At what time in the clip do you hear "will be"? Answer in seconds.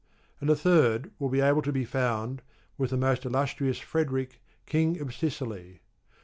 1.19-1.41